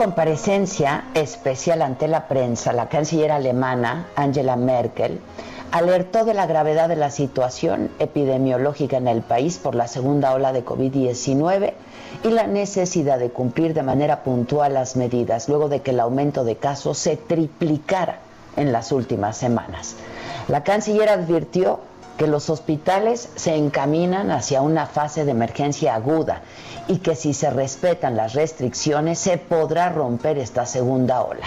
Comparecencia 0.00 1.04
especial 1.12 1.82
ante 1.82 2.08
la 2.08 2.26
prensa, 2.26 2.72
la 2.72 2.88
canciller 2.88 3.30
alemana 3.30 4.06
Angela 4.16 4.56
Merkel 4.56 5.20
alertó 5.72 6.24
de 6.24 6.32
la 6.32 6.46
gravedad 6.46 6.88
de 6.88 6.96
la 6.96 7.10
situación 7.10 7.90
epidemiológica 7.98 8.96
en 8.96 9.08
el 9.08 9.20
país 9.20 9.58
por 9.58 9.74
la 9.74 9.88
segunda 9.88 10.32
ola 10.32 10.54
de 10.54 10.64
COVID-19 10.64 11.74
y 12.24 12.30
la 12.30 12.46
necesidad 12.46 13.18
de 13.18 13.28
cumplir 13.28 13.74
de 13.74 13.82
manera 13.82 14.22
puntual 14.22 14.72
las 14.72 14.96
medidas 14.96 15.50
luego 15.50 15.68
de 15.68 15.82
que 15.82 15.90
el 15.90 16.00
aumento 16.00 16.44
de 16.44 16.56
casos 16.56 16.96
se 16.96 17.18
triplicara 17.18 18.20
en 18.56 18.72
las 18.72 18.92
últimas 18.92 19.36
semanas. 19.36 19.96
La 20.48 20.64
canciller 20.64 21.10
advirtió 21.10 21.80
que 22.20 22.26
los 22.26 22.50
hospitales 22.50 23.30
se 23.34 23.56
encaminan 23.56 24.30
hacia 24.30 24.60
una 24.60 24.84
fase 24.84 25.24
de 25.24 25.30
emergencia 25.30 25.94
aguda 25.94 26.42
y 26.86 26.98
que 26.98 27.16
si 27.16 27.32
se 27.32 27.48
respetan 27.48 28.14
las 28.14 28.34
restricciones 28.34 29.18
se 29.18 29.38
podrá 29.38 29.88
romper 29.88 30.36
esta 30.36 30.66
segunda 30.66 31.22
ola. 31.22 31.46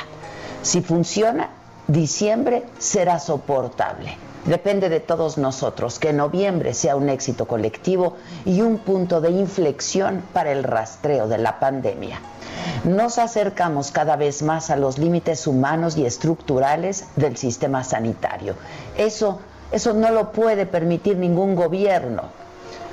Si 0.64 0.82
funciona, 0.82 1.52
diciembre 1.88 2.64
será 2.80 3.20
soportable. 3.20 4.18
Depende 4.46 4.90
de 4.90 5.00
todos 5.00 5.38
nosotros 5.38 6.00
que 6.00 6.12
noviembre 6.12 6.74
sea 6.74 6.96
un 6.96 7.08
éxito 7.10 7.48
colectivo 7.48 8.16
y 8.44 8.62
un 8.62 8.80
punto 8.80 9.22
de 9.22 9.30
inflexión 9.30 10.24
para 10.34 10.52
el 10.52 10.64
rastreo 10.64 11.28
de 11.28 11.38
la 11.38 11.60
pandemia. 11.60 12.20
Nos 12.84 13.20
acercamos 13.20 13.92
cada 13.92 14.16
vez 14.16 14.42
más 14.42 14.72
a 14.72 14.76
los 14.76 14.98
límites 14.98 15.46
humanos 15.46 15.98
y 15.98 16.08
estructurales 16.08 17.06
del 17.16 17.38
sistema 17.38 17.84
sanitario. 17.84 18.56
Eso 18.98 19.40
eso 19.74 19.94
no 19.94 20.12
lo 20.12 20.32
puede 20.32 20.68
permitir 20.68 21.18
ningún 21.18 21.56
gobierno, 21.56 22.26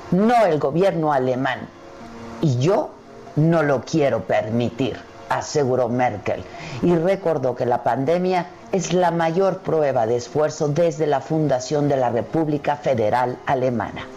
no 0.09 0.45
el 0.47 0.57
gobierno 0.57 1.13
alemán. 1.13 1.69
Y 2.41 2.57
yo 2.57 2.89
no 3.35 3.61
lo 3.61 3.81
quiero 3.81 4.23
permitir, 4.23 4.97
aseguró 5.29 5.89
Merkel. 5.89 6.43
Y 6.81 6.95
recordó 6.95 7.55
que 7.55 7.67
la 7.67 7.83
pandemia 7.83 8.47
es 8.71 8.93
la 8.93 9.11
mayor 9.11 9.59
prueba 9.59 10.07
de 10.07 10.15
esfuerzo 10.15 10.69
desde 10.69 11.05
la 11.05 11.21
fundación 11.21 11.87
de 11.87 11.97
la 11.97 12.09
República 12.09 12.75
Federal 12.77 13.37
Alemana. 13.45 14.07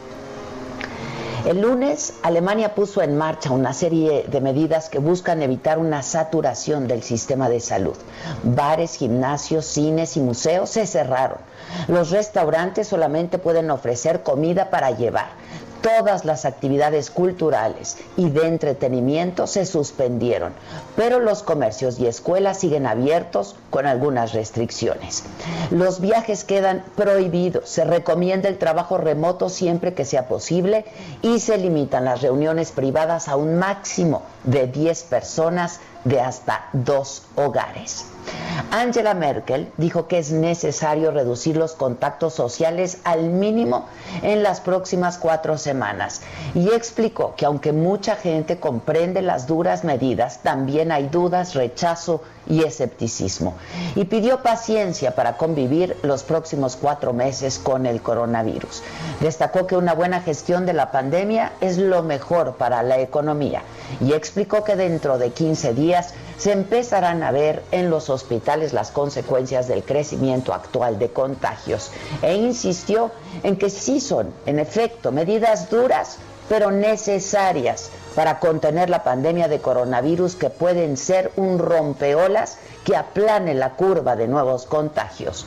El 1.44 1.60
lunes, 1.60 2.14
Alemania 2.22 2.74
puso 2.74 3.02
en 3.02 3.18
marcha 3.18 3.50
una 3.50 3.74
serie 3.74 4.24
de 4.26 4.40
medidas 4.40 4.88
que 4.88 4.98
buscan 4.98 5.42
evitar 5.42 5.78
una 5.78 6.02
saturación 6.02 6.88
del 6.88 7.02
sistema 7.02 7.50
de 7.50 7.60
salud. 7.60 7.96
Bares, 8.44 8.94
gimnasios, 8.96 9.66
cines 9.66 10.16
y 10.16 10.20
museos 10.20 10.70
se 10.70 10.86
cerraron. 10.86 11.36
Los 11.88 12.10
restaurantes 12.10 12.88
solamente 12.88 13.36
pueden 13.36 13.70
ofrecer 13.70 14.22
comida 14.22 14.70
para 14.70 14.92
llevar. 14.92 15.32
Todas 15.84 16.24
las 16.24 16.46
actividades 16.46 17.10
culturales 17.10 17.98
y 18.16 18.30
de 18.30 18.46
entretenimiento 18.46 19.46
se 19.46 19.66
suspendieron, 19.66 20.54
pero 20.96 21.20
los 21.20 21.42
comercios 21.42 21.98
y 21.98 22.06
escuelas 22.06 22.58
siguen 22.58 22.86
abiertos 22.86 23.54
con 23.68 23.84
algunas 23.84 24.32
restricciones. 24.32 25.24
Los 25.70 26.00
viajes 26.00 26.44
quedan 26.44 26.82
prohibidos, 26.96 27.68
se 27.68 27.84
recomienda 27.84 28.48
el 28.48 28.56
trabajo 28.56 28.96
remoto 28.96 29.50
siempre 29.50 29.92
que 29.92 30.06
sea 30.06 30.26
posible 30.26 30.86
y 31.20 31.38
se 31.40 31.58
limitan 31.58 32.06
las 32.06 32.22
reuniones 32.22 32.72
privadas 32.72 33.28
a 33.28 33.36
un 33.36 33.58
máximo 33.58 34.22
de 34.44 34.66
10 34.66 35.02
personas 35.02 35.80
de 36.04 36.18
hasta 36.18 36.70
dos 36.72 37.24
hogares. 37.36 38.06
Angela 38.70 39.14
Merkel 39.14 39.70
dijo 39.76 40.08
que 40.08 40.18
es 40.18 40.32
necesario 40.32 41.10
reducir 41.10 41.56
los 41.56 41.74
contactos 41.74 42.34
sociales 42.34 42.98
al 43.04 43.30
mínimo 43.30 43.86
en 44.22 44.42
las 44.42 44.60
próximas 44.60 45.18
cuatro 45.18 45.58
semanas 45.58 46.22
y 46.54 46.70
explicó 46.70 47.34
que 47.36 47.46
aunque 47.46 47.72
mucha 47.72 48.16
gente 48.16 48.58
comprende 48.58 49.22
las 49.22 49.46
duras 49.46 49.84
medidas, 49.84 50.40
también 50.42 50.90
hay 50.90 51.08
dudas, 51.08 51.54
rechazo 51.54 52.22
y 52.46 52.62
escepticismo. 52.62 53.54
Y 53.94 54.04
pidió 54.04 54.42
paciencia 54.42 55.14
para 55.14 55.36
convivir 55.36 55.96
los 56.02 56.22
próximos 56.22 56.76
cuatro 56.76 57.12
meses 57.12 57.58
con 57.58 57.86
el 57.86 58.02
coronavirus. 58.02 58.82
Destacó 59.20 59.66
que 59.66 59.76
una 59.76 59.94
buena 59.94 60.20
gestión 60.20 60.66
de 60.66 60.72
la 60.72 60.90
pandemia 60.90 61.52
es 61.60 61.78
lo 61.78 62.02
mejor 62.02 62.56
para 62.56 62.82
la 62.82 62.98
economía 62.98 63.62
y 64.00 64.12
explicó 64.12 64.64
que 64.64 64.76
dentro 64.76 65.18
de 65.18 65.30
15 65.30 65.74
días 65.74 66.14
se 66.36 66.52
empezarán 66.52 67.22
a 67.22 67.30
ver 67.30 67.62
en 67.70 67.90
los 67.90 68.10
hospitales 68.14 68.72
las 68.72 68.90
consecuencias 68.90 69.68
del 69.68 69.84
crecimiento 69.84 70.54
actual 70.54 70.98
de 70.98 71.10
contagios 71.10 71.90
e 72.22 72.34
insistió 72.34 73.10
en 73.42 73.56
que 73.56 73.68
sí 73.68 74.00
son, 74.00 74.32
en 74.46 74.58
efecto, 74.58 75.12
medidas 75.12 75.68
duras 75.68 76.18
pero 76.48 76.70
necesarias 76.70 77.90
para 78.14 78.38
contener 78.38 78.90
la 78.90 79.02
pandemia 79.02 79.48
de 79.48 79.60
coronavirus 79.60 80.36
que 80.36 80.50
pueden 80.50 80.96
ser 80.96 81.32
un 81.36 81.58
rompeolas 81.58 82.58
que 82.84 82.96
aplane 82.96 83.54
la 83.54 83.70
curva 83.70 84.14
de 84.14 84.28
nuevos 84.28 84.66
contagios. 84.66 85.46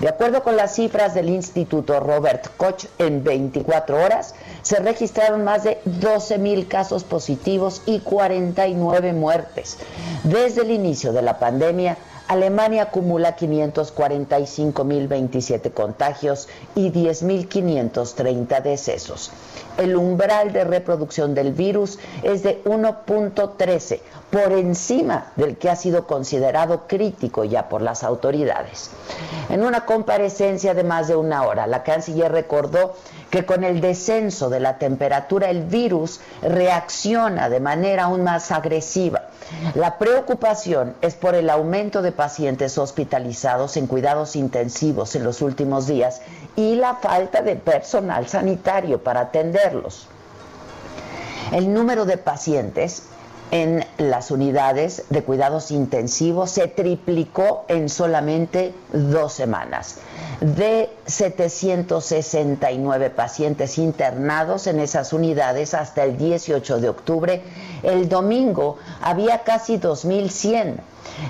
De 0.00 0.08
acuerdo 0.08 0.42
con 0.42 0.56
las 0.56 0.76
cifras 0.76 1.12
del 1.12 1.28
Instituto 1.28 1.98
Robert 1.98 2.56
Koch, 2.56 2.84
en 2.98 3.24
24 3.24 4.00
horas 4.02 4.34
se 4.68 4.80
registraron 4.80 5.44
más 5.44 5.64
de 5.64 5.80
12 5.86 6.36
mil 6.36 6.68
casos 6.68 7.02
positivos 7.02 7.80
y 7.86 8.00
49 8.00 9.14
muertes. 9.14 9.78
Desde 10.24 10.60
el 10.60 10.70
inicio 10.72 11.14
de 11.14 11.22
la 11.22 11.38
pandemia, 11.38 11.96
Alemania 12.28 12.82
acumula 12.82 13.36
545.027 13.36 15.72
contagios 15.72 16.48
y 16.74 16.92
10.530 16.92 18.62
decesos. 18.62 19.30
El 19.78 19.96
umbral 19.96 20.52
de 20.52 20.64
reproducción 20.64 21.34
del 21.34 21.54
virus 21.54 21.98
es 22.22 22.42
de 22.42 22.62
1.13, 22.64 24.00
por 24.30 24.52
encima 24.52 25.32
del 25.36 25.56
que 25.56 25.70
ha 25.70 25.76
sido 25.76 26.06
considerado 26.06 26.86
crítico 26.86 27.44
ya 27.44 27.70
por 27.70 27.80
las 27.80 28.04
autoridades. 28.04 28.90
En 29.48 29.62
una 29.62 29.86
comparecencia 29.86 30.74
de 30.74 30.84
más 30.84 31.08
de 31.08 31.16
una 31.16 31.44
hora, 31.44 31.66
la 31.66 31.82
canciller 31.82 32.30
recordó 32.30 32.94
que 33.30 33.46
con 33.46 33.64
el 33.64 33.80
descenso 33.80 34.50
de 34.50 34.60
la 34.60 34.76
temperatura 34.76 35.48
el 35.48 35.64
virus 35.64 36.20
reacciona 36.42 37.48
de 37.48 37.60
manera 37.60 38.04
aún 38.04 38.22
más 38.22 38.52
agresiva. 38.52 39.27
La 39.74 39.98
preocupación 39.98 40.94
es 41.00 41.14
por 41.14 41.34
el 41.34 41.48
aumento 41.50 42.02
de 42.02 42.12
pacientes 42.12 42.76
hospitalizados 42.78 43.76
en 43.76 43.86
cuidados 43.86 44.36
intensivos 44.36 45.14
en 45.14 45.24
los 45.24 45.40
últimos 45.42 45.86
días 45.86 46.20
y 46.56 46.74
la 46.74 46.96
falta 46.96 47.42
de 47.42 47.56
personal 47.56 48.28
sanitario 48.28 49.02
para 49.02 49.20
atenderlos. 49.20 50.08
El 51.52 51.72
número 51.72 52.04
de 52.04 52.18
pacientes 52.18 53.04
en 53.50 53.84
las 53.96 54.30
unidades 54.30 55.04
de 55.08 55.22
cuidados 55.22 55.70
intensivos 55.70 56.50
se 56.50 56.68
triplicó 56.68 57.64
en 57.68 57.88
solamente 57.88 58.74
dos 58.92 59.32
semanas. 59.32 59.96
De 60.40 60.90
769 61.06 63.10
pacientes 63.10 63.78
internados 63.78 64.66
en 64.66 64.80
esas 64.80 65.12
unidades 65.12 65.74
hasta 65.74 66.04
el 66.04 66.18
18 66.18 66.80
de 66.80 66.88
octubre, 66.88 67.42
el 67.82 68.08
domingo 68.08 68.78
había 69.00 69.40
casi 69.40 69.78
2.100. 69.78 70.76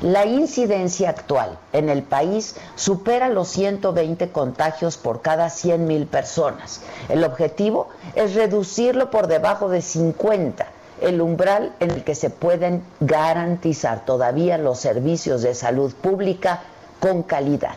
La 0.02 0.26
incidencia 0.26 1.10
actual 1.10 1.58
en 1.72 1.88
el 1.88 2.02
país 2.02 2.56
supera 2.74 3.28
los 3.28 3.48
120 3.48 4.30
contagios 4.30 4.98
por 4.98 5.22
cada 5.22 5.46
100.000 5.46 6.06
personas. 6.06 6.82
El 7.08 7.24
objetivo 7.24 7.88
es 8.14 8.34
reducirlo 8.34 9.10
por 9.10 9.28
debajo 9.28 9.70
de 9.70 9.80
50 9.80 10.77
el 11.00 11.20
umbral 11.20 11.72
en 11.80 11.90
el 11.90 12.04
que 12.04 12.14
se 12.14 12.30
pueden 12.30 12.82
garantizar 13.00 14.04
todavía 14.04 14.58
los 14.58 14.78
servicios 14.78 15.42
de 15.42 15.54
salud 15.54 15.92
pública 15.94 16.60
con 17.00 17.22
calidad. 17.22 17.76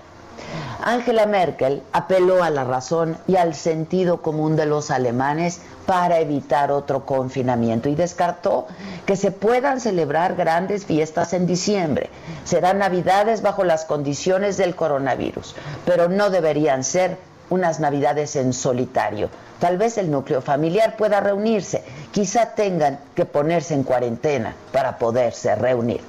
Angela 0.84 1.28
Merkel 1.28 1.84
apeló 1.94 2.44
a 2.44 2.50
la 2.50 2.64
razón 2.64 3.16
y 3.28 3.36
al 3.36 3.54
sentido 3.54 4.22
común 4.24 4.56
de 4.56 4.66
los 4.66 4.90
alemanes 4.90 5.62
para 5.86 6.20
evitar 6.20 6.72
otro 6.72 7.06
confinamiento 7.06 7.88
y 7.88 7.96
descartó 7.96 8.66
que 9.06 9.16
se 9.16 9.32
puedan 9.32 9.80
celebrar 9.80 10.36
grandes 10.36 10.86
fiestas 10.86 11.34
en 11.34 11.46
diciembre. 11.46 12.10
Serán 12.46 12.80
navidades 12.80 13.44
bajo 13.44 13.64
las 13.64 13.86
condiciones 13.86 14.58
del 14.58 14.76
coronavirus, 14.76 15.56
pero 15.86 16.10
no 16.10 16.32
deberían 16.32 16.84
ser 16.84 17.18
unas 17.52 17.80
navidades 17.80 18.36
en 18.36 18.54
solitario. 18.54 19.30
Tal 19.60 19.78
vez 19.78 20.00
el 20.00 20.10
núcleo 20.10 20.42
familiar 20.42 20.96
pueda 20.98 21.20
reunirse, 21.20 21.84
quizá 22.12 22.54
tengan 22.56 23.00
que 23.16 23.26
ponerse 23.26 23.74
en 23.74 23.84
cuarentena 23.84 24.56
para 24.72 24.98
poderse 24.98 25.56
reunir. 25.56 26.02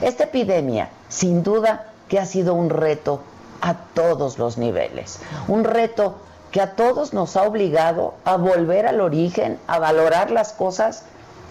Esta 0.00 0.24
epidemia, 0.24 0.90
sin 1.08 1.42
duda, 1.42 1.88
que 2.08 2.18
ha 2.18 2.26
sido 2.26 2.54
un 2.54 2.70
reto 2.70 3.20
a 3.60 3.74
todos 3.94 4.38
los 4.38 4.58
niveles, 4.58 5.20
un 5.48 5.64
reto 5.64 6.16
que 6.50 6.60
a 6.60 6.72
todos 6.72 7.14
nos 7.14 7.36
ha 7.36 7.44
obligado 7.44 8.14
a 8.24 8.36
volver 8.36 8.86
al 8.86 9.00
origen, 9.00 9.58
a 9.66 9.78
valorar 9.78 10.30
las 10.30 10.52
cosas 10.52 11.04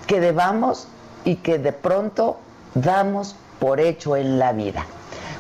que 0.06 0.20
debamos 0.20 0.88
y 1.24 1.38
que 1.38 1.58
de 1.58 1.74
pronto 1.74 2.38
damos 2.76 3.36
por 3.60 3.80
hecho 3.80 4.16
en 4.16 4.38
la 4.40 4.54
vida. 4.54 4.86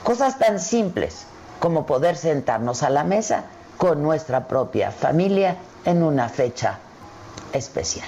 Cosas 0.03 0.39
tan 0.39 0.59
simples 0.59 1.25
como 1.59 1.85
poder 1.85 2.17
sentarnos 2.17 2.81
a 2.81 2.89
la 2.89 3.03
mesa 3.03 3.43
con 3.77 4.01
nuestra 4.01 4.47
propia 4.47 4.91
familia 4.91 5.57
en 5.85 6.01
una 6.01 6.29
fecha 6.29 6.79
especial. 7.53 8.07